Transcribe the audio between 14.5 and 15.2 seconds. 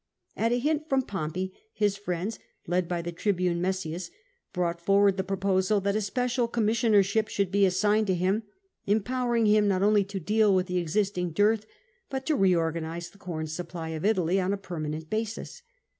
a permanent